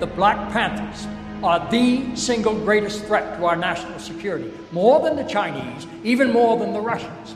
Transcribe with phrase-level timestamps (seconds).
[0.00, 1.06] the Black Panthers
[1.42, 6.58] are the single greatest threat to our national security, more than the Chinese, even more
[6.58, 7.34] than the Russians.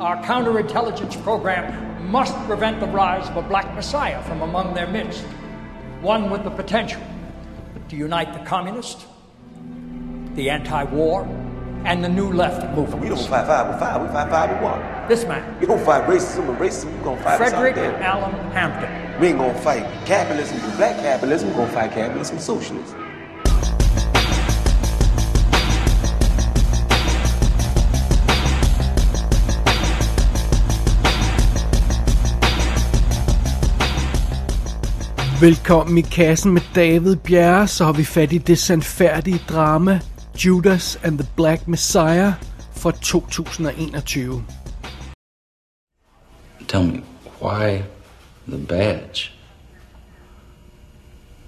[0.00, 5.22] Our counterintelligence program must prevent the rise of a black messiah from among their midst,
[6.00, 7.02] one with the potential
[7.88, 9.06] to unite the communist,
[10.34, 11.24] the anti-war,
[11.84, 13.02] and the new left movement.
[13.02, 15.04] We don't fight fire with five, we fight five with water.
[15.08, 17.76] This man, We don't fight racism with racism, we gonna fight Frederick.
[17.76, 19.03] Allen Hampton.
[19.20, 22.96] We ain't gonna fight capitalism with black capitalism, we gonna fight capitalism with socialism.
[35.40, 40.00] Velkommen i kassen med David Bjerre, så har vi fat i det sandfærdige drama
[40.44, 42.32] Judas and the Black Messiah
[42.72, 44.44] fra 2021.
[46.68, 47.02] Tell me,
[47.40, 47.82] why
[48.46, 49.32] the badge?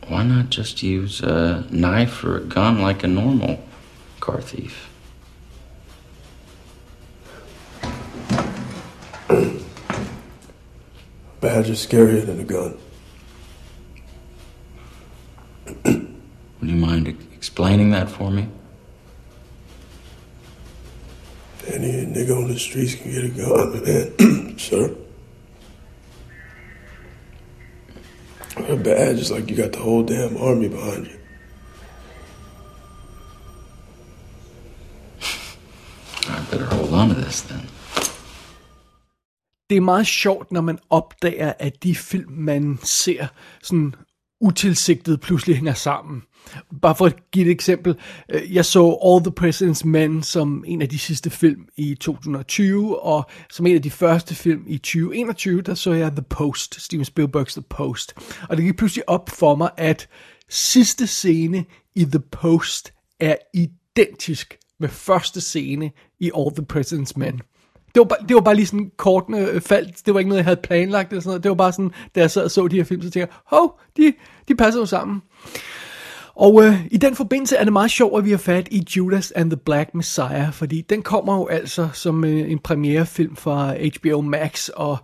[0.09, 3.63] Why not just use a knife or a gun like a normal
[4.21, 4.89] car thief?
[11.41, 12.79] Badge is scarier than a gun.
[15.85, 18.49] Would you mind explaining that for me?
[21.67, 24.59] Any nigga on the streets can get a gun, man.
[24.59, 24.97] sir.
[28.57, 31.19] A badge is like you got the whole damn army behind you.
[36.29, 37.61] I better hold on to this then.
[39.71, 43.27] Det er meget sjovt, når man opdager, at de film, man ser,
[43.63, 43.95] sådan
[44.41, 46.23] utilsigtet pludselig hænger sammen.
[46.83, 47.97] Bare for at give et eksempel.
[48.31, 53.03] Øh, jeg så All the President's Men som en af de sidste film i 2020,
[53.03, 57.05] og som en af de første film i 2021, der så jeg The Post, Steven
[57.05, 58.15] Spielbergs The Post.
[58.49, 60.09] Og det gik pludselig op for mig, at
[60.49, 61.65] sidste scene
[61.95, 65.91] i The Post er identisk med første scene
[66.21, 67.41] i All the President's Men.
[67.97, 70.07] Det var, bare, det var bare lige sådan kortene øh, faldt.
[70.07, 71.11] Det var ikke noget, jeg havde planlagt.
[71.11, 71.43] Eller sådan noget.
[71.43, 73.29] Det var bare sådan, da jeg sad og så de her film, så tænkte jeg,
[73.45, 74.13] hov, de,
[74.49, 75.23] de passer jo sammen.
[76.35, 79.31] Og øh, i den forbindelse er det meget sjovt, at vi har fat i Judas
[79.31, 84.21] and the Black Messiah, fordi den kommer jo altså som øh, en premierefilm fra HBO
[84.21, 84.99] Max og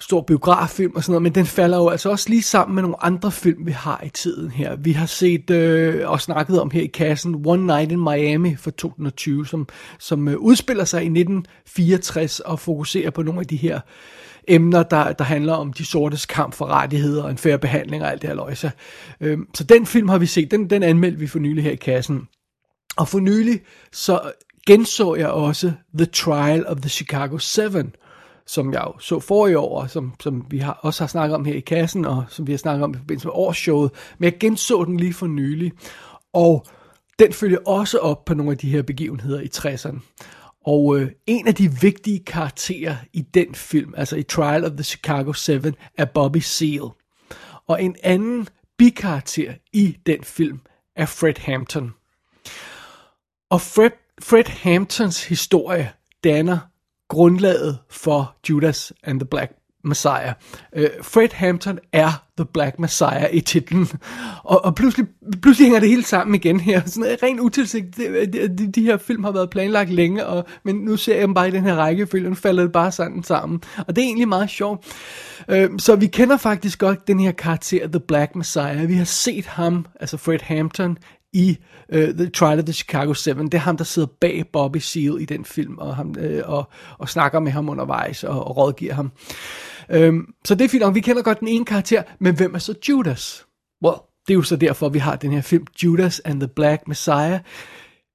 [0.00, 3.04] stor biograffilm og sådan noget, men den falder jo altså også lige sammen med nogle
[3.04, 4.76] andre film, vi har i tiden her.
[4.76, 8.70] Vi har set øh, og snakket om her i kassen One Night in Miami fra
[8.70, 9.68] 2020, som,
[9.98, 13.80] som øh, udspiller sig i 1964 og fokuserer på nogle af de her
[14.48, 18.10] emner, der, der handler om de sortes kamp for rettigheder og en færre behandling og
[18.10, 18.72] alt det her løjse.
[19.20, 21.76] Øh, så den film har vi set, den, den anmeldte vi for nylig her i
[21.76, 22.28] kassen.
[22.96, 23.60] Og for nylig
[23.92, 24.20] så
[24.66, 27.62] genså jeg også The Trial of the Chicago 7,
[28.46, 31.34] som jeg jo så for i år, og som, som vi har, også har snakket
[31.34, 33.90] om her i kassen, og som vi har snakket om i forbindelse med årsshowet.
[34.18, 35.72] Men jeg genså den lige for nylig,
[36.32, 36.66] og
[37.18, 39.98] den følger også op på nogle af de her begivenheder i 60'erne.
[40.66, 44.84] Og øh, en af de vigtige karakterer i den film, altså i Trial of the
[44.84, 45.52] Chicago 7,
[45.98, 46.90] er Bobby Seale.
[47.66, 48.48] Og en anden
[48.78, 50.60] bikarakter i den film
[50.96, 51.94] er Fred Hampton.
[53.50, 53.90] Og Fred,
[54.22, 55.92] Fred Hamptons historie
[56.24, 56.58] danner
[57.08, 59.52] grundlaget for Judas and the Black
[59.84, 60.32] Messiah.
[60.76, 63.88] Øh, Fred Hampton er The Black Messiah i titlen.
[64.44, 65.06] Og, og pludselig,
[65.42, 66.82] pludselig hænger det hele sammen igen her.
[66.86, 68.32] Sådan en rent utilsigtet.
[68.32, 71.34] De, de, de her film har været planlagt længe, og, men nu ser jeg dem
[71.34, 73.62] bare i den her rækkefølge, og nu falder det bare sådan sammen.
[73.88, 74.86] Og det er egentlig meget sjovt.
[75.48, 78.88] Øh, så vi kender faktisk godt den her karakter, The Black Messiah.
[78.88, 80.98] Vi har set ham, altså Fred Hampton,
[81.36, 81.58] i
[81.94, 83.42] uh, The Trial of the Chicago 7.
[83.42, 86.68] Det er ham, der sidder bag Bobby Seale i den film, og, ham, uh, og,
[86.98, 89.12] og snakker med ham undervejs, og, og rådgiver ham.
[89.96, 92.58] Um, så det er fint og vi kender godt den ene karakter, men hvem er
[92.58, 93.46] så Judas?
[93.84, 96.88] Well, det er jo så derfor, vi har den her film, Judas and the Black
[96.88, 97.40] Messiah.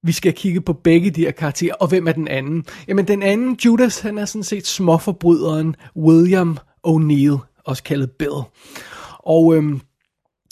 [0.02, 2.64] Vi skal kigge på begge de her karakterer, og hvem er den anden?
[2.88, 8.42] Jamen den anden, Judas, han er sådan set småforbryderen William O'Neill, også kaldet Bill.
[9.18, 9.80] Og øhm,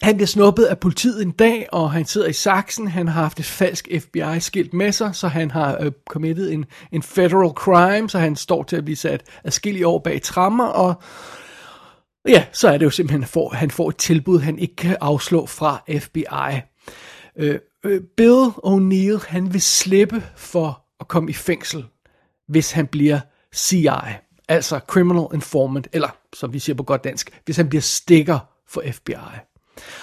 [0.03, 2.89] han bliver snuppet af politiet en dag, og han sidder i saksen.
[2.89, 7.03] Han har haft et falsk FBI-skilt med sig, så han har øh, committet en, en
[7.03, 10.95] federal crime, så han står til at blive sat adskillige år bag trammer, og
[12.29, 13.23] ja, så er det jo simpelthen,
[13.53, 16.61] at han får, et tilbud, han ikke kan afslå fra FBI.
[17.37, 21.85] Øh, øh, Bill O'Neill, han vil slippe for at komme i fængsel,
[22.49, 23.21] hvis han bliver
[23.55, 23.89] CI,
[24.49, 28.39] altså Criminal Informant, eller som vi siger på godt dansk, hvis han bliver stikker
[28.69, 29.15] for FBI.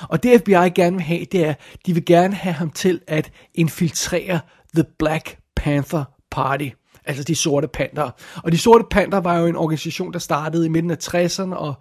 [0.01, 1.53] Og det FBI gerne vil have, det er,
[1.85, 4.39] de vil gerne have ham til at infiltrere
[4.75, 6.69] The Black Panther Party.
[7.05, 8.09] Altså de sorte panter.
[8.43, 11.73] Og de sorte panter var jo en organisation, der startede i midten af 60'erne og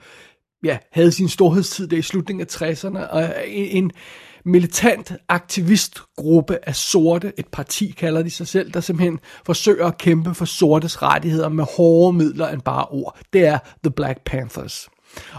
[0.64, 3.90] ja, havde sin storhedstid der i slutningen af 60'erne, og en, en
[4.44, 10.34] militant aktivistgruppe af sorte, et parti kalder de sig selv, der simpelthen forsøger at kæmpe
[10.34, 13.18] for sortes rettigheder med hårde midler end bare ord.
[13.32, 14.88] Det er The Black Panthers.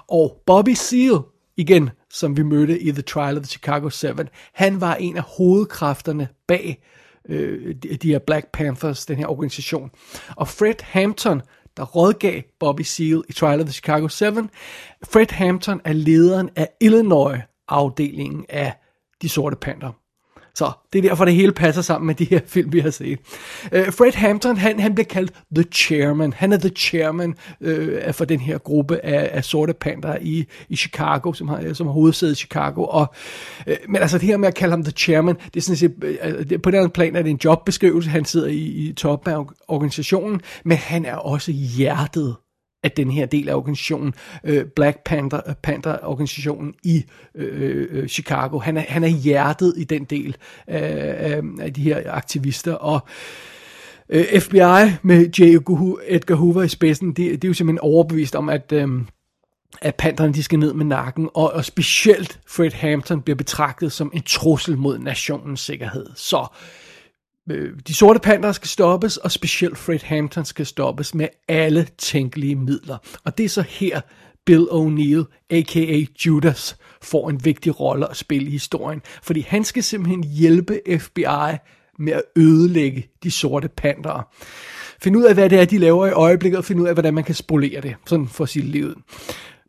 [0.07, 1.19] Og Bobby Seale,
[1.57, 4.07] igen, som vi mødte i The Trial of the Chicago 7,
[4.53, 6.83] han var en af hovedkræfterne bag
[7.29, 9.91] øh, de, de her Black Panthers, den her organisation.
[10.35, 11.41] Og Fred Hampton,
[11.77, 14.25] der rådgav Bobby Seale i Trial of the Chicago 7,
[15.03, 18.73] Fred Hampton er lederen af Illinois-afdelingen af
[19.21, 19.91] de sorte panter.
[20.57, 23.19] Så det er derfor, det hele passer sammen med de her film, vi har set.
[23.63, 26.33] Uh, Fred Hampton, han, han bliver kaldt The Chairman.
[26.33, 30.75] Han er The Chairman uh, for den her gruppe af, af sorte panter i, i
[30.75, 32.83] Chicago, som har, som har hovedsæde i Chicago.
[32.83, 33.13] Og,
[33.67, 35.93] uh, men altså det her med at kalde ham The Chairman, det er sådan set,
[36.53, 38.09] uh, på den anden plan er det en jobbeskrivelse.
[38.09, 42.35] Han sidder i, i toppen af organisationen, men han er også hjertet
[42.83, 44.13] af den her del af organisationen,
[44.43, 48.59] øh, Black Panther, øh, Panther organisationen i øh, øh, Chicago.
[48.59, 50.35] Han er, han er hjertet i den del
[50.69, 52.99] øh, øh af de her aktivister, og
[54.09, 55.41] øh, FBI med J.
[56.07, 58.87] Edgar Hoover i spidsen, det, det er jo simpelthen overbevist om, at øh,
[59.81, 64.11] at Pantherne de skal ned med nakken, og, og specielt Fred Hampton bliver betragtet som
[64.13, 66.05] en trussel mod nationens sikkerhed.
[66.15, 66.47] Så Øh,
[67.51, 72.55] Øh, de sorte panter skal stoppes, og specielt Fred Hampton skal stoppes med alle tænkelige
[72.55, 72.97] midler.
[73.23, 74.01] Og det er så her,
[74.45, 76.05] Bill O'Neill, a.k.a.
[76.25, 79.01] Judas, får en vigtig rolle at spille i historien.
[79.23, 81.57] Fordi han skal simpelthen hjælpe FBI
[81.99, 84.27] med at ødelægge de sorte panter.
[85.01, 87.13] Find ud af, hvad det er, de laver i øjeblikket, og find ud af, hvordan
[87.13, 89.01] man kan spolere det, sådan for sit liv.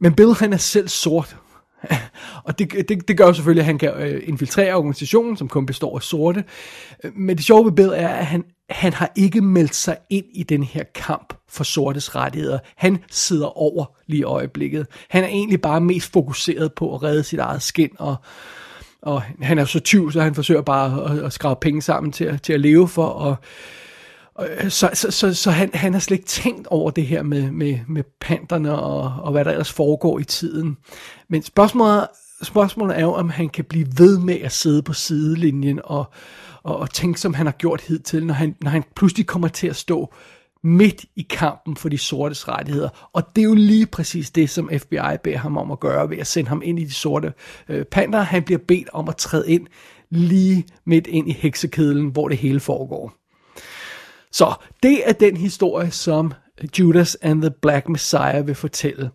[0.01, 1.37] Men Bill, han er selv sort,
[2.45, 5.67] og det, det, det gør jo selvfølgelig, at han kan øh, infiltrere organisationen, som kun
[5.67, 6.45] består af sorte.
[7.15, 10.43] Men det sjove ved Bill er, at han, han har ikke meldt sig ind i
[10.43, 12.59] den her kamp for sortes rettigheder.
[12.77, 14.87] Han sidder over lige i øjeblikket.
[15.09, 18.17] Han er egentlig bare mest fokuseret på at redde sit eget skin, og,
[19.03, 22.39] og han er så tyv, så han forsøger bare at, at skrave penge sammen til,
[22.39, 23.37] til at leve for, og
[24.40, 27.50] Øh, så, så, så, så han, han har slet ikke tænkt over det her med,
[27.50, 30.76] med, med panterne og, og hvad der ellers foregår i tiden.
[31.29, 32.08] Men spørgsmålet,
[32.43, 36.05] spørgsmålet er jo, om han kan blive ved med at sidde på sidelinjen og,
[36.62, 39.67] og, og tænke, som han har gjort hidtil, når han, når han pludselig kommer til
[39.67, 40.14] at stå
[40.62, 42.88] midt i kampen for de sortes rettigheder.
[43.12, 46.19] Og det er jo lige præcis det, som FBI beder ham om at gøre ved
[46.19, 47.32] at sende ham ind i de sorte
[47.69, 48.20] øh, panter.
[48.20, 49.67] Han bliver bedt om at træde ind
[50.11, 53.18] lige midt ind i heksekedlen, hvor det hele foregår.
[54.33, 56.33] Så det er den historie, som
[56.79, 59.11] Judas and the Black Messiah vil fortælle.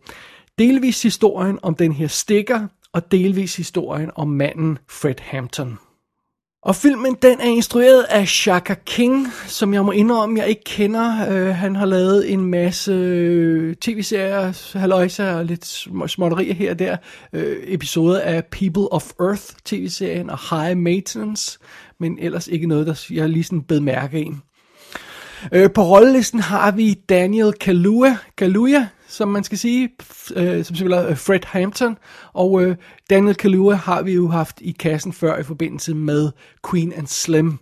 [0.60, 5.77] Delvis historien om den her stikker, og delvis historien om manden Fred Hampton.
[6.65, 11.27] Og filmen den er instrueret af Shaka King, som jeg må indrømme, jeg ikke kender.
[11.27, 15.66] Uh, han har lavet en masse øh, tv-serier, haløjser og lidt
[16.07, 16.98] småtterier her og der.
[17.33, 21.59] Uh, episoder af People of Earth tv-serien og High Maintenance,
[22.00, 24.31] men ellers ikke noget, der jeg lige sådan bed mærke i.
[25.51, 29.90] Øh, på rollelisten har vi Daniel Kaluuya, Kaluuya som man skal sige,
[30.36, 31.98] øh, som spiller øh, Fred Hampton,
[32.34, 32.75] og øh,
[33.10, 36.31] Daniel Kaluuya har vi jo haft i kassen før i forbindelse med
[36.69, 37.60] Queen and Slim,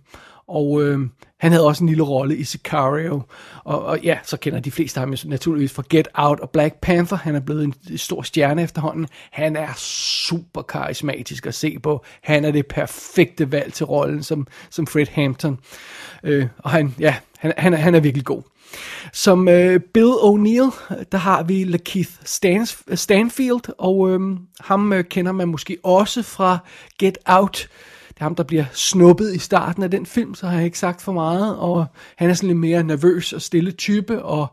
[0.48, 1.00] og øh,
[1.42, 3.22] han havde også en lille rolle i Sicario,
[3.64, 7.18] og, og ja, så kender de fleste ham naturligvis fra Get Out og Black Panther,
[7.18, 12.44] han er blevet en stor stjerne efterhånden, han er super karismatisk at se på, han
[12.44, 15.58] er det perfekte valg til rollen som, som Fred Hampton,
[16.22, 18.42] øh, og han, ja, han, han, han er virkelig god.
[19.12, 24.20] Som øh, Bill O'Neill, der har vi Lakeith Stans, Stanfield, og øh,
[24.60, 26.58] ham øh, kender man måske også fra
[26.98, 27.68] Get Out
[28.22, 31.12] ham, der bliver snuppet i starten af den film, så har jeg ikke sagt for
[31.12, 31.86] meget, og
[32.16, 34.46] han er sådan lidt mere nervøs og stille type, og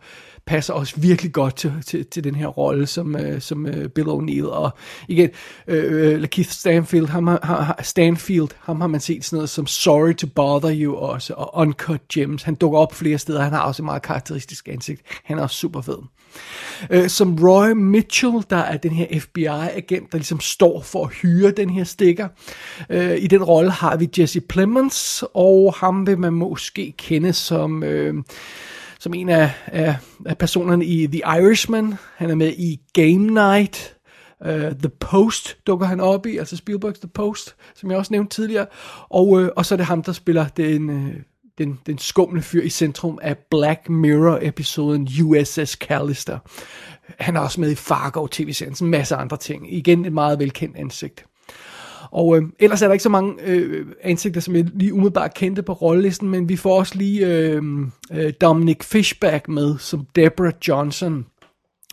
[0.49, 4.07] passer også virkelig godt til, til, til den her rolle som, øh, som øh, Bill
[4.07, 4.45] O'Neill.
[4.45, 4.71] Og
[5.07, 5.29] igen,
[5.67, 10.13] øh, øh Keith Stanfield ham, har, Stanfield, ham har man set sådan noget som Sorry
[10.13, 12.43] to Bother You også, og Uncut Gems.
[12.43, 15.01] Han dukker op flere steder, han har også et meget karakteristisk ansigt.
[15.23, 15.97] Han er også super fed.
[16.95, 21.51] Uh, som Roy Mitchell, der er den her FBI-agent, der ligesom står for at hyre
[21.51, 22.27] den her stikker.
[22.89, 27.83] Uh, I den rolle har vi Jesse Plemons, og ham vil man måske kende som...
[27.83, 28.13] Øh,
[28.99, 31.93] som en af, af, af personerne i The Irishman.
[32.15, 33.95] Han er med i Game Night.
[34.45, 38.35] Uh, The Post dukker han op i, altså Spielberg's The Post, som jeg også nævnte
[38.35, 38.65] tidligere.
[39.09, 41.13] Og, uh, og så er det ham, der spiller den, uh,
[41.57, 46.39] den, den skumle fyr i centrum af Black Mirror-episoden USS Callister.
[47.19, 49.73] Han er også med i Fargo tv-serien, en masse andre ting.
[49.73, 51.25] Igen et meget velkendt ansigt.
[52.11, 55.63] Og øh, ellers er der ikke så mange øh, ansigter, som jeg lige umiddelbart kendte
[55.63, 57.63] på rollelisten, men vi får også lige øh,
[58.11, 61.25] øh, Dominic Fishback med som Deborah Johnson.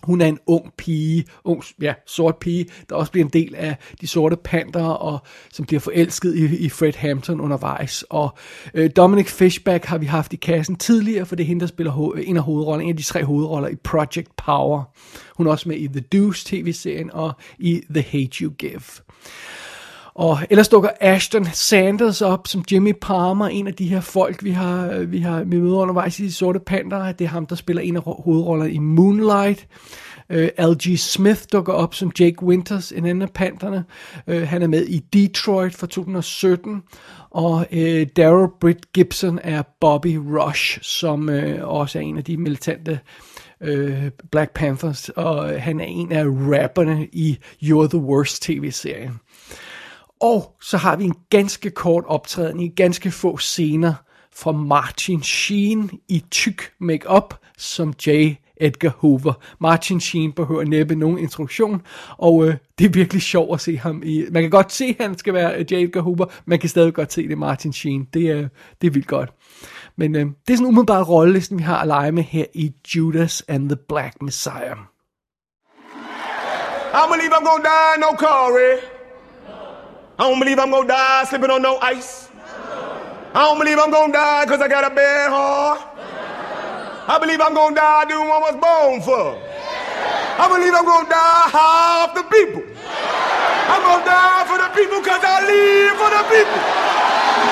[0.02, 3.76] Hun er en ung pige, ung, ja, sort pige, der også bliver en del af
[4.00, 5.18] de sorte panter, og
[5.52, 8.04] som bliver forelsket i, i Fred Hampton undervejs.
[8.10, 8.38] Og
[8.74, 11.92] øh, Dominic Fishback har vi haft i kassen tidligere, for det er hende, der spiller
[11.92, 14.82] ho- en af hovedrollerne, en af de tre hovedroller i Project Power.
[15.36, 18.80] Hun er også med i The Deuce tv-serien og i The Hate You Give.
[20.16, 24.50] Og ellers dukker Ashton Sanders op som Jimmy Palmer, en af de her folk, vi
[24.50, 27.12] har, vi har vi møder undervejs i de sorte panter.
[27.12, 29.66] Det er ham, der spiller en af hovedrollerne i Moonlight.
[30.30, 30.98] Øh, uh, L.G.
[30.98, 33.84] Smith dukker op som Jake Winters, en anden af panterne.
[34.26, 36.82] Uh, han er med i Detroit fra 2017.
[37.30, 42.36] Og uh, Daryl Britt Gibson er Bobby Rush, som uh, også er en af de
[42.36, 43.00] militante
[43.60, 45.08] uh, Black Panthers.
[45.08, 49.20] Og han er en af rapperne i You're the Worst tv-serien.
[50.20, 53.94] Og så har vi en ganske kort optræden i ganske få scener
[54.34, 58.34] fra Martin Sheen i tyk makeup som J.
[58.60, 59.32] Edgar Hoover.
[59.60, 61.82] Martin Sheen behøver næppe nogen introduktion,
[62.18, 64.24] og øh, det er virkelig sjovt at se ham i...
[64.30, 65.74] Man kan godt se, at han skal være øh, J.
[65.74, 68.08] Edgar Hoover, man kan stadig godt se, det er Martin Sheen.
[68.14, 68.48] Det er,
[68.80, 69.32] det er vildt godt.
[69.96, 73.44] Men øh, det er sådan umiddelbart rollelisten, vi har at lege med her i Judas
[73.48, 74.76] and the Black Messiah.
[76.94, 78.95] I believe I'm gonna die, no Corey.
[80.18, 82.30] I don't believe I'm gonna die slipping on no ice.
[83.34, 85.92] I don't believe I'm gonna die because I got a bad heart.
[87.06, 89.36] I believe I'm gonna die doing what I was born for.
[90.40, 92.64] I believe I'm gonna die half the people.
[92.64, 96.64] I'm gonna die for the people because I live for the people.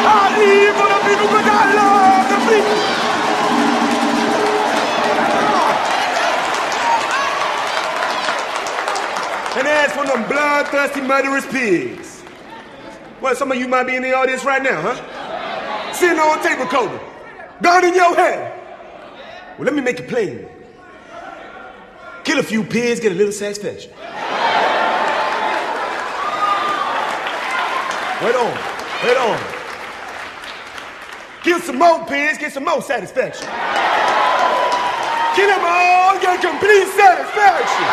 [0.08, 2.80] I live for the people because I love the people.
[9.60, 12.13] And as for them bloodthirsty murderous pigs,
[13.24, 15.92] well, some of you might be in the audience right now, huh?
[15.94, 17.00] Sitting on a tape recorder,
[17.62, 18.52] gun in your hand.
[19.56, 20.46] Well, let me make it plain.
[22.22, 23.90] Kill a few pigs, get a little satisfaction.
[28.20, 28.52] Wait on,
[29.04, 29.40] wait on.
[31.42, 33.48] Kill some more pigs, get some more satisfaction.
[35.34, 37.84] Kill them all, get complete satisfaction.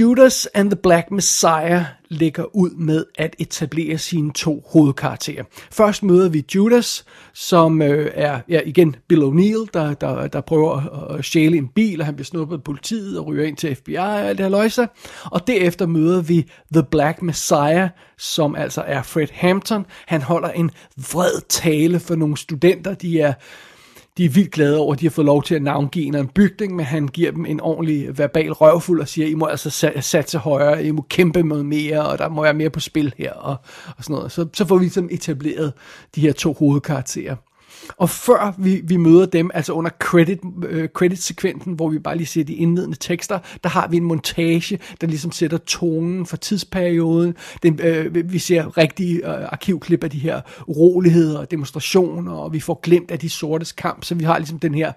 [0.00, 5.44] Judas and the Black Messiah lægger ud med at etablere sine to hovedkarakterer.
[5.70, 10.76] Først møder vi Judas, som øh, er ja, igen Bill O'Neill, der, der, der prøver
[11.10, 13.76] at, at stjæle en bil, og han bliver snuppet af politiet og ryger ind til
[13.76, 14.88] FBI og alt det her løjse.
[15.24, 17.88] Og derefter møder vi The Black Messiah,
[18.18, 19.86] som altså er Fred Hampton.
[20.06, 23.32] Han holder en vred tale for nogle studenter, de er
[24.20, 26.76] de er vildt glade over, at de har fået lov til at navngive en, bygning,
[26.76, 30.84] men han giver dem en ordentlig verbal røvfuld og siger, I må altså satse højere,
[30.84, 33.56] I må kæmpe med mere, og der må være mere på spil her, og,
[33.96, 34.32] og sådan noget.
[34.32, 35.72] Så, så får vi sådan etableret
[36.14, 37.36] de her to hovedkarakterer.
[37.96, 42.26] Og før vi, vi møder dem, altså under credit, øh, credit-sekvensen, hvor vi bare lige
[42.26, 47.34] ser de indledende tekster, der har vi en montage, der ligesom sætter tonen for tidsperioden.
[47.62, 52.60] Den, øh, vi ser rigtige øh, arkivklip af de her uroligheder og demonstrationer, og vi
[52.60, 54.92] får glemt af de sortes kamp, så vi har ligesom den her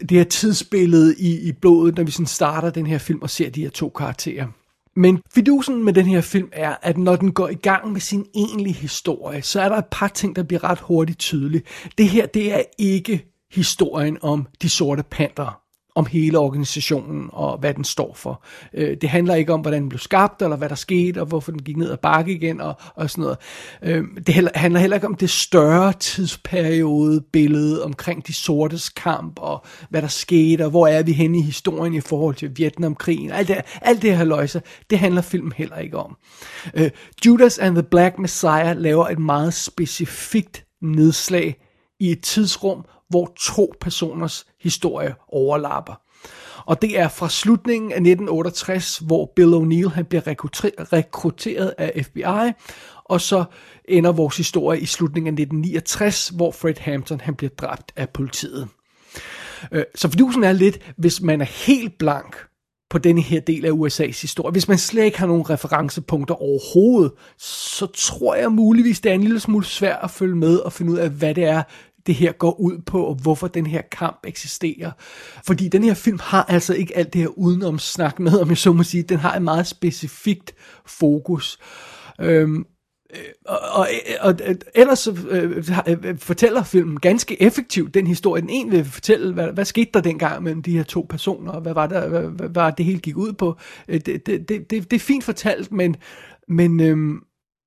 [0.00, 3.50] det her tidsbillede i, i blodet, når vi sådan starter den her film og ser
[3.50, 4.46] de her to karakterer.
[4.96, 8.26] Men fidusen med den her film er, at når den går i gang med sin
[8.34, 11.62] egentlige historie, så er der et par ting, der bliver ret hurtigt tydelige.
[11.98, 15.61] Det her, det er ikke historien om de sorte panter
[15.94, 18.44] om hele organisationen og hvad den står for.
[18.74, 21.52] Øh, det handler ikke om, hvordan den blev skabt, eller hvad der skete, og hvorfor
[21.52, 23.38] den gik ned ad bakke igen, og, og sådan noget.
[23.82, 29.64] Øh, det handler heller ikke om det større tidsperiode billede omkring de sortes kamp, og
[29.90, 33.30] hvad der skete, og hvor er vi henne i historien i forhold til Vietnamkrigen.
[33.30, 36.16] Alt det, alt det her løjse, det handler filmen heller ikke om.
[36.74, 36.90] Øh,
[37.26, 41.56] Judas and the Black Messiah laver et meget specifikt nedslag
[42.00, 46.00] i et tidsrum, hvor to personers historie overlapper.
[46.66, 50.22] Og det er fra slutningen af 1968, hvor Bill O'Neill han bliver
[50.92, 52.52] rekrutteret af FBI,
[53.04, 53.44] og så
[53.88, 58.68] ender vores historie i slutningen af 1969, hvor Fred Hampton han bliver dræbt af politiet.
[59.72, 62.36] Øh, så fordusen er lidt, hvis man er helt blank
[62.90, 67.12] på denne her del af USA's historie, hvis man slet ikke har nogen referencepunkter overhovedet,
[67.38, 70.92] så tror jeg muligvis, det er en lille smule svært at følge med og finde
[70.92, 71.62] ud af, hvad det er,
[72.06, 74.90] det her går ud på, og hvorfor den her kamp eksisterer.
[75.46, 78.58] Fordi den her film har altså ikke alt det her udenom snak med, om jeg
[78.58, 79.02] så må sige.
[79.02, 80.54] Den har et meget specifikt
[80.86, 81.58] fokus.
[82.20, 82.66] Øhm,
[83.46, 83.86] og, og,
[84.20, 84.34] og
[84.74, 89.64] ellers så, øh, fortæller filmen ganske effektivt den historie, den egentlig vil fortælle, hvad, hvad
[89.64, 92.70] skete der dengang mellem de her to personer, og hvad var, der, hvad, hvad var
[92.70, 93.56] det hele gik ud på.
[93.86, 95.96] Det, det, det, det, det er fint fortalt, men,
[96.48, 97.20] men øhm,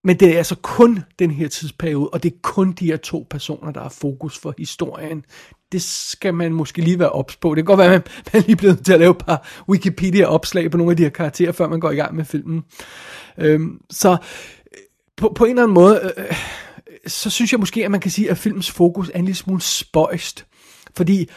[0.05, 3.27] men det er altså kun den her tidsperiode, og det er kun de her to
[3.29, 5.25] personer, der har fokus for historien.
[5.71, 7.49] Det skal man måske lige være ops på.
[7.49, 9.47] Det kan godt være, at man, man lige bliver nødt til at lave et par
[9.69, 12.63] Wikipedia-opslag på nogle af de her karakterer, før man går i gang med filmen.
[13.37, 14.17] Øhm, så øh,
[15.17, 16.35] på, på en eller anden måde, øh, øh,
[17.07, 19.61] så synes jeg måske, at man kan sige, at filmens fokus er en lille smule
[19.61, 20.45] spøjst.
[20.95, 21.29] Fordi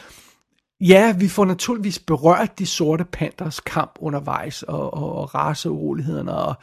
[0.81, 6.55] Ja, vi får naturligvis berørt de sorte panters kamp undervejs, og, og, og raceurolighederne, og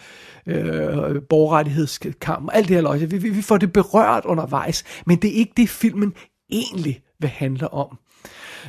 [0.45, 3.12] øh, borgerrettighedskampen, alt det her løg.
[3.12, 6.13] Vi, vi, vi får det berørt undervejs, men det er ikke det, filmen
[6.50, 7.98] egentlig vil handle om.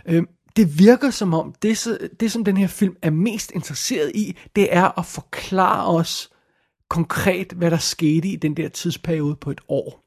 [0.06, 0.22] Øh,
[0.56, 4.74] det virker som om, det, det som den her film er mest interesseret i, det
[4.74, 6.30] er at forklare os
[6.90, 10.05] konkret, hvad der skete i den der tidsperiode på et år.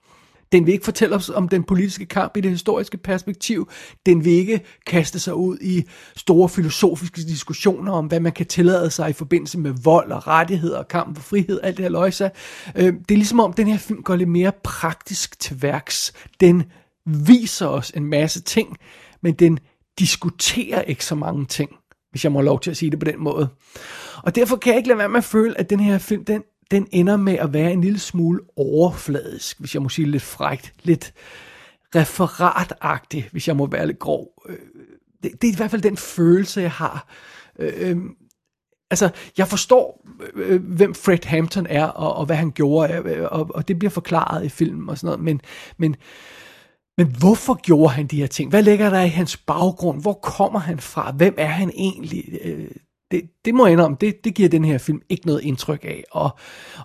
[0.52, 3.70] Den vil ikke fortælle os om den politiske kamp i det historiske perspektiv.
[4.06, 5.84] Den vil ikke kaste sig ud i
[6.16, 10.78] store filosofiske diskussioner om, hvad man kan tillade sig i forbindelse med vold og rettigheder
[10.78, 12.32] og kamp for frihed, alt det her løjse.
[12.76, 16.14] Øh, det er ligesom om, den her film går lidt mere praktisk til værks.
[16.40, 16.64] Den
[17.06, 18.78] viser os en masse ting,
[19.22, 19.60] men den
[20.00, 21.72] diskuterer ikke så mange ting,
[22.12, 23.50] hvis jeg må have lov til at sige det på den måde.
[24.24, 26.44] Og derfor kan jeg ikke lade være med at føle, at den her film, den
[26.72, 30.74] den ender med at være en lille smule overfladisk, hvis jeg må sige lidt frægt,
[30.84, 31.14] lidt
[31.96, 34.28] referatagtig, hvis jeg må være lidt grov.
[34.50, 34.58] Øh,
[35.24, 37.08] det, det er i hvert fald den følelse, jeg har.
[37.60, 38.16] Øh, øhm,
[38.92, 43.20] altså, jeg forstår, øh, øh, hvem Fred Hampton er, og, og hvad han gjorde, øh,
[43.20, 45.42] øh, og, og det bliver forklaret i filmen og sådan noget, men,
[45.78, 45.96] men,
[46.98, 48.50] men hvorfor gjorde han de her ting?
[48.50, 50.02] Hvad ligger der i hans baggrund?
[50.02, 51.12] Hvor kommer han fra?
[51.12, 52.40] Hvem er han egentlig?
[52.44, 52.72] Øh,
[53.12, 56.04] det, det må jeg indrømme, det, det giver den her film ikke noget indtryk af.
[56.12, 56.30] Og,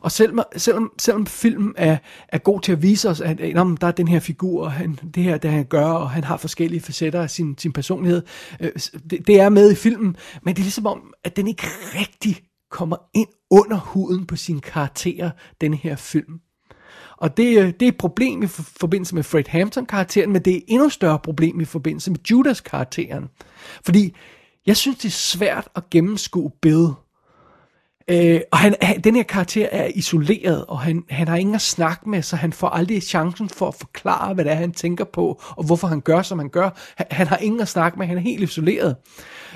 [0.01, 1.97] og selv, selvom, selvom filmen er,
[2.29, 4.99] er god til at vise os, at, at der er den her figur, og han,
[5.15, 8.23] det her, det han gør, og han har forskellige facetter af sin, sin personlighed,
[8.61, 8.71] øh,
[9.11, 11.67] det, det er med i filmen, men det er ligesom om, at den ikke
[12.01, 16.41] rigtig kommer ind under huden på sine karakterer, den her film.
[17.17, 20.57] Og det, øh, det er et problem i forbindelse med Fred Hampton-karakteren, men det er
[20.57, 23.29] et endnu større problem i forbindelse med Judas-karakteren.
[23.85, 24.15] Fordi
[24.67, 26.89] jeg synes, det er svært at gennemskue Bill.
[28.11, 31.61] Øh, og han, han, den her karakter er isoleret, og han, han har ingen at
[31.61, 35.05] snakke med, så han får aldrig chancen for at forklare, hvad det er, han tænker
[35.05, 36.71] på, og hvorfor han gør, som han gør.
[36.97, 38.97] Han, han har ingen at snakke med, han er helt isoleret.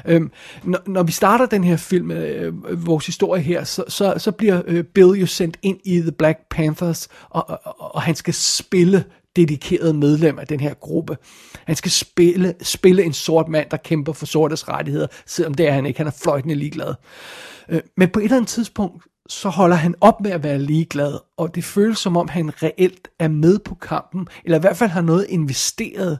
[0.07, 0.23] Øh,
[0.65, 4.63] når, når vi starter den her film, øh, vores historie her, så, så, så bliver
[4.67, 9.05] øh, Bill jo sendt ind i The Black Panthers, og, og, og han skal spille
[9.39, 11.17] dedikeret medlem af den her gruppe.
[11.65, 15.73] Han skal spille, spille en sort mand, der kæmper for sortes rettigheder, selvom det er
[15.73, 15.99] han ikke.
[15.99, 16.95] Han er fløjtende ligeglad.
[17.69, 21.19] Øh, men på et eller andet tidspunkt, så holder han op med at være ligeglad,
[21.37, 24.91] og det føles som om, han reelt er med på kampen, eller i hvert fald
[24.91, 26.19] har noget investeret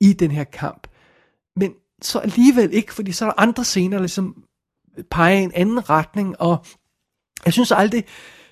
[0.00, 0.86] i den her kamp.
[1.56, 4.42] Men så alligevel ikke, fordi så er der andre scener, der ligesom
[5.10, 6.66] peger i en anden retning, og
[7.44, 8.04] jeg synes aldrig,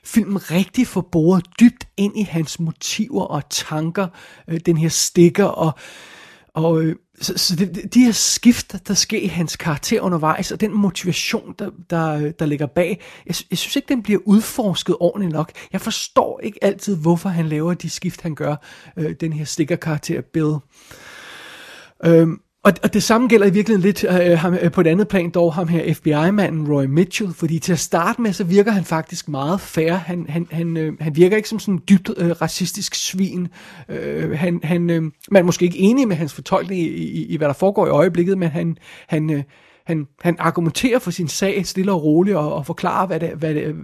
[0.04, 4.08] filmen rigtig får boret dybt ind i hans motiver og tanker,
[4.48, 5.72] øh, den her stikker, og,
[6.54, 10.60] og øh, så, så det, de her skift, der sker i hans karakter undervejs, og
[10.60, 15.32] den motivation, der, der, der ligger bag, jeg, jeg synes ikke, den bliver udforsket ordentligt
[15.32, 15.52] nok.
[15.72, 18.56] Jeg forstår ikke altid, hvorfor han laver de skift, han gør,
[18.96, 20.54] øh, den her stikkerkarakter Bill.
[22.04, 24.86] Øhm, og, og det samme gælder i virkeligheden lidt øh, øh, ham, øh, på et
[24.86, 28.72] andet plan, dog ham her FBI-manden Roy Mitchell, fordi til at starte med, så virker
[28.72, 29.92] han faktisk meget fair.
[29.92, 33.48] Han, han, han, øh, han virker ikke som sådan en dybt øh, racistisk svin.
[33.88, 37.36] Øh, han, han, øh, man er måske ikke enig med hans fortolkning i, i, i,
[37.36, 39.42] hvad der foregår i øjeblikket, men han, han, øh,
[39.86, 43.54] han, han argumenterer for sin sag stille og roligt og, og forklarer, hvad det, hvad
[43.54, 43.74] det,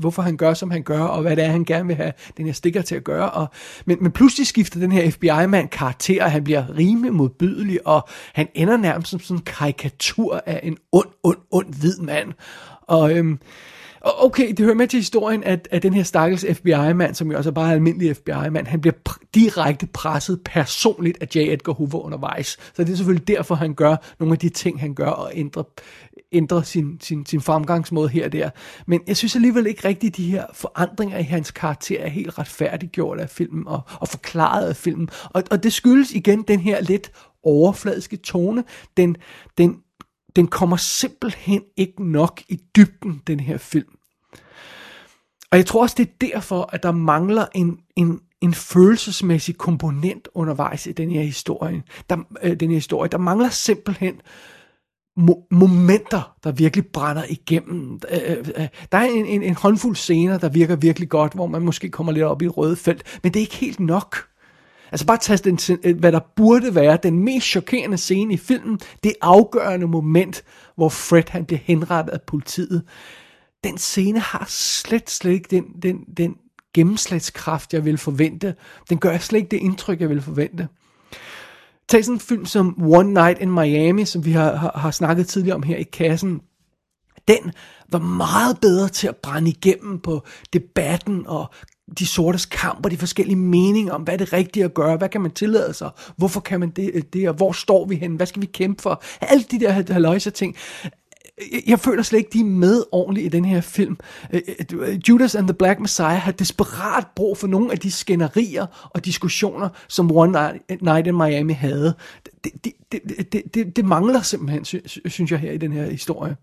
[0.00, 2.46] hvorfor han gør, som han gør, og hvad det er, han gerne vil have den
[2.46, 3.30] her stikker til at gøre.
[3.30, 3.46] Og,
[3.84, 8.48] men, men pludselig skifter den her FBI-mand karakter, og han bliver rimelig modbydelig, og han
[8.54, 12.32] ender nærmest som sådan en karikatur af en ond, ond, ond hvid mand.
[12.82, 13.38] Og øhm,
[14.02, 17.50] Okay, det hører med til historien, at, at den her stakkels FBI-mand, som jo også
[17.50, 21.38] er bare en almindelig FBI-mand, han bliver pr- direkte presset personligt af J.
[21.38, 22.58] Edgar Hoover undervejs.
[22.74, 25.62] Så det er selvfølgelig derfor, han gør nogle af de ting, han gør, og ændrer,
[26.32, 28.50] ændrer sin, sin, sin fremgangsmåde her og der.
[28.86, 32.38] Men jeg synes alligevel ikke rigtigt, at de her forandringer i hans karakter er helt
[32.38, 35.08] retfærdiggjort af filmen og, og forklaret af filmen.
[35.24, 38.64] Og, og det skyldes igen den her lidt overfladiske tone.
[38.96, 39.16] Den,
[39.58, 39.76] den
[40.36, 43.96] den kommer simpelthen ikke nok i dybden, den her film.
[45.50, 50.28] Og jeg tror også, det er derfor, at der mangler en, en, en følelsesmæssig komponent
[50.34, 51.82] undervejs i den her historie.
[52.10, 53.08] Der, øh, den her historie.
[53.08, 54.20] Der mangler simpelthen
[55.20, 58.00] mo- momenter, der virkelig brænder igennem.
[58.10, 61.46] Øh, øh, øh der er en, en, en håndfuld scener, der virker virkelig godt, hvor
[61.46, 64.29] man måske kommer lidt op i et røde felt, men det er ikke helt nok.
[64.92, 68.80] Altså bare tage den, øh, hvad der burde være den mest chokerende scene i filmen,
[69.04, 70.44] det afgørende moment,
[70.76, 72.82] hvor Fred han bliver henrettet af politiet.
[73.64, 76.36] Den scene har slet, slet ikke den, den, den
[76.74, 78.54] gennemslagskraft, jeg vil forvente.
[78.90, 80.68] Den gør slet ikke det indtryk, jeg vil forvente.
[81.88, 85.28] tag sådan en film som One Night in Miami, som vi har, har, har snakket
[85.28, 86.40] tidligere om her i kassen.
[87.28, 87.52] Den
[87.92, 91.50] var meget bedre til at brænde igennem på debatten og
[91.98, 95.08] de sortes kamp og de forskellige meninger om, hvad er det rigtige at gøre, hvad
[95.08, 98.16] kan man tillade sig, hvorfor kan man det, øh, det og hvor står vi hen,
[98.16, 100.56] hvad skal vi kæmpe for, alle de der haløjse ting.
[101.66, 103.96] Jeg føler slet ikke, de er med ordentligt i den her film.
[104.32, 104.40] Øh,
[104.72, 109.04] øh, Judas and the Black Messiah har desperat brug for nogle af de skænderier og
[109.04, 111.94] diskussioner, som One Night in Miami havde.
[112.44, 114.64] Det, det, det, det, det, det mangler simpelthen,
[115.10, 116.36] synes jeg, her i den her historie.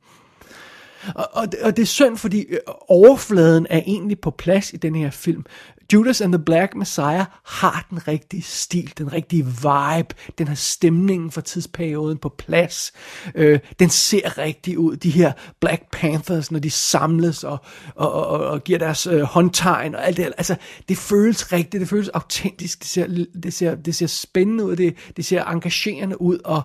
[1.16, 2.58] Og, og, og det er synd, fordi øh,
[2.88, 5.46] overfladen er egentlig på plads i den her film.
[5.94, 11.32] Judas and the Black Messiah har den rigtige stil, den rigtige vibe, den har stemningen
[11.32, 12.94] for tidsperioden på plads.
[13.36, 17.58] Øh, den ser rigtig ud, de her Black Panthers, når de samles og,
[17.96, 20.26] og, og, og giver deres øh, håndtegn og alt det.
[20.38, 20.56] Altså,
[20.90, 24.96] det føles rigtigt, det føles autentisk, det ser, det ser, det ser spændende ud, det,
[25.18, 26.62] det ser engagerende ud, og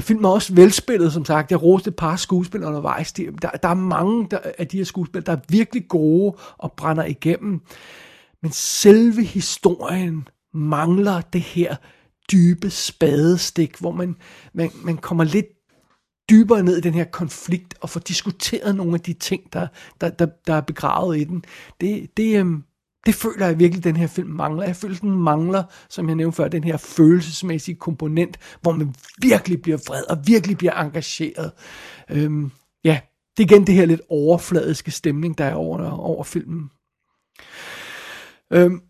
[0.00, 1.50] Filmen er også velspillet, som sagt.
[1.50, 3.12] Jeg roste et par skuespil undervejs.
[3.12, 7.04] Der, der er mange der, af de her skuespil, der er virkelig gode og brænder
[7.04, 7.60] igennem.
[8.42, 11.76] Men selve historien mangler det her
[12.32, 14.16] dybe spadestik, hvor man,
[14.54, 15.46] man, man kommer lidt
[16.30, 19.66] dybere ned i den her konflikt og får diskuteret nogle af de ting, der,
[20.00, 21.44] der, der, der er begravet i den.
[21.80, 22.62] Det, det, øhm,
[23.06, 24.64] det føler jeg virkelig, den her film mangler.
[24.64, 29.62] Jeg føler, den mangler, som jeg nævnte før, den her følelsesmæssige komponent, hvor man virkelig
[29.62, 31.52] bliver vred og virkelig bliver engageret.
[32.10, 32.50] Øhm,
[32.84, 33.00] ja,
[33.36, 36.70] det er igen det her lidt overfladiske stemning, der er over, over filmen.
[38.52, 38.80] Øhm,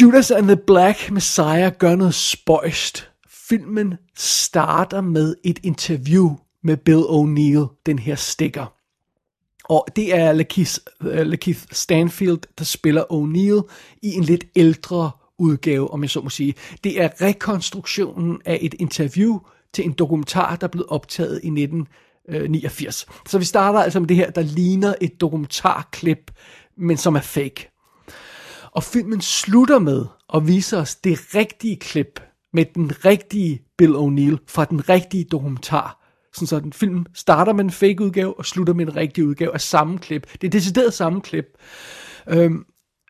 [0.00, 3.10] Judas and the Black Messiah gør noget spøjst.
[3.28, 8.74] Filmen starter med et interview med Bill O'Neill, den her stikker.
[9.64, 15.90] Og det er Lakeith, øh, Lakeith Stanfield, der spiller O'Neill i en lidt ældre udgave,
[15.90, 16.54] om jeg så må sige.
[16.84, 19.38] Det er rekonstruktionen af et interview
[19.72, 23.06] til en dokumentar, der blev optaget i 1989.
[23.08, 26.30] Øh, så vi starter altså med det her, der ligner et dokumentarklip,
[26.76, 27.73] men som er fake.
[28.74, 32.20] Og filmen slutter med at vise os det rigtige klip
[32.52, 37.64] med den rigtige Bill O'Neill fra den rigtige dokumentar sådan så den film starter med
[37.64, 40.32] en fake udgave og slutter med en rigtig udgave af samme klip.
[40.40, 41.44] Det er decideret samme klip.
[42.28, 42.64] Øhm,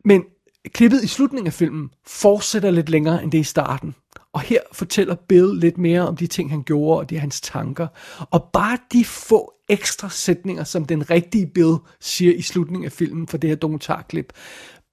[0.05, 0.25] men
[0.69, 3.95] klippet i slutningen af filmen fortsætter lidt længere end det i starten.
[4.33, 7.41] Og her fortæller Bill lidt mere om de ting, han gjorde, og det er hans
[7.41, 7.87] tanker.
[8.31, 13.29] Og bare de få ekstra sætninger, som den rigtige Bill siger i slutningen af filmen
[13.29, 14.33] for det her dokumentarklip,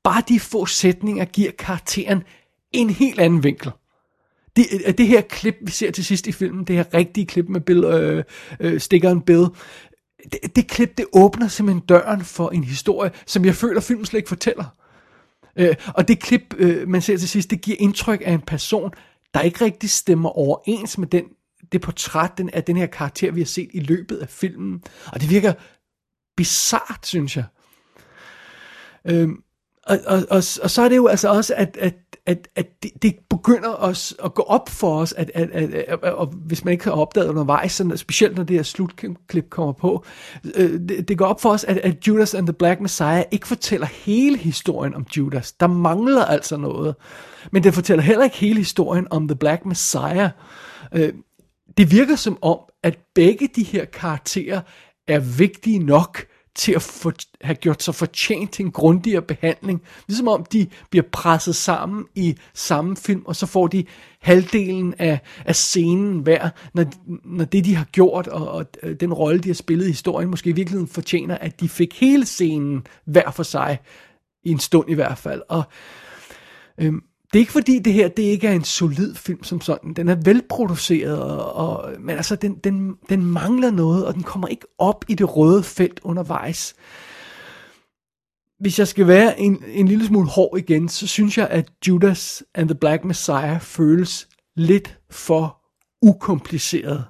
[0.04, 2.24] bare de få sætninger giver karakteren
[2.72, 3.72] en helt anden vinkel
[4.56, 7.50] det, øh, det her klip, vi ser til sidst i filmen, det her rigtige klip
[7.50, 8.24] med Bill, øh,
[8.60, 9.46] øh, stikkeren Bill,
[10.32, 14.18] det, det klip, det åbner simpelthen døren for en historie, som jeg føler, filmen slet
[14.18, 14.66] ikke fortæller.
[15.56, 18.92] Øh, og det klip, øh, man ser til sidst, det giver indtryk af en person,
[19.34, 21.24] der ikke rigtig stemmer overens med den,
[21.72, 24.84] det portræt den, af den her karakter, vi har set i løbet af filmen.
[25.14, 25.54] Og det virker
[26.38, 27.46] bizart, synes jeg.
[29.06, 29.30] Øh,
[29.84, 31.94] og, og, og, og så er det jo altså også, at, at
[32.26, 36.00] at, at det, det begynder os at gå op for os, at, at, at, at,
[36.04, 39.74] at, at hvis man ikke har opdaget undervejs, sådan, specielt når det her slutklip kommer
[39.74, 40.06] på,
[40.56, 43.48] øh, det, det går op for os, at, at Judas and the Black Messiah ikke
[43.48, 45.52] fortæller hele historien om Judas.
[45.52, 46.96] Der mangler altså noget.
[47.52, 50.30] Men det fortæller heller ikke hele historien om The Black Messiah.
[50.94, 51.13] Øh,
[51.78, 54.62] det virker som om, at begge de her karakterer
[55.08, 57.12] er vigtige nok til at få,
[57.42, 59.82] have gjort sig fortjent til en grundigere behandling.
[60.08, 63.86] Ligesom om de bliver presset sammen i samme film, og så får de
[64.22, 66.86] halvdelen af, af scenen hver, når,
[67.26, 70.30] når det de har gjort, og, og øh, den rolle de har spillet i historien,
[70.30, 73.80] måske i virkeligheden fortjener, at de fik hele scenen hver for sig,
[74.44, 75.42] i en stund i hvert fald.
[75.50, 75.64] Og
[76.78, 79.94] øhm, det er ikke fordi det her det ikke er en solid film som sådan.
[79.94, 84.48] Den er velproduceret, og, og, men altså den, den, den mangler noget, og den kommer
[84.48, 86.76] ikke op i det røde felt undervejs.
[88.60, 92.44] Hvis jeg skal være en, en lille smule hård igen, så synes jeg, at Judas
[92.56, 95.62] and the Black Messiah føles lidt for
[96.02, 97.06] ukompliceret.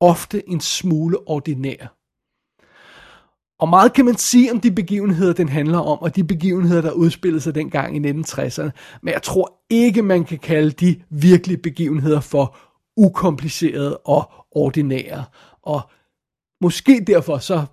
[0.00, 2.01] Ofte en smule ordinær.
[3.62, 6.92] Og meget kan man sige om de begivenheder, den handler om, og de begivenheder, der
[6.92, 8.70] udspillede sig dengang i 1960'erne.
[9.02, 12.56] Men jeg tror ikke, man kan kalde de virkelige begivenheder for
[12.96, 15.24] ukomplicerede og ordinære.
[15.62, 15.80] Og
[16.60, 17.64] måske derfor så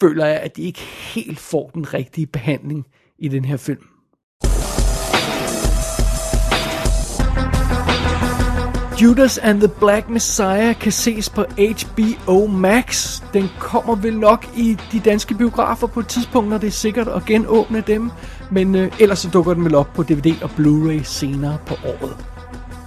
[0.00, 0.80] føler jeg, at de ikke
[1.14, 2.86] helt får den rigtige behandling
[3.18, 3.91] i den her film.
[9.02, 13.20] Judas and the Black Messiah kan ses på HBO Max.
[13.32, 17.08] Den kommer vel nok i de danske biografer på et tidspunkt, når det er sikkert
[17.08, 18.10] at genåbne dem.
[18.50, 22.16] Men øh, ellers så dukker den vel op på DVD og Blu-ray senere på året.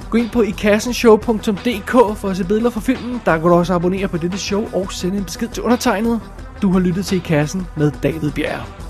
[0.10, 3.22] Gå ind på ikassenshow.dk for at se billeder fra filmen.
[3.26, 6.22] Der kan du også abonnere på dette show og sende en besked til undertegnet.
[6.62, 8.85] Du har lyttet til I Kassen med David Bjerg.